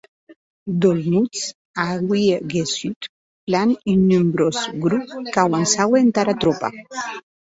[0.85, 1.41] D’Olmutz,
[1.83, 3.09] auie gessut,
[3.49, 6.67] plan, un nombrós grop qu’auançaue entara tropa.